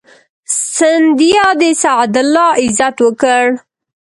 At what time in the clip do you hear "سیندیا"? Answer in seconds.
0.75-1.45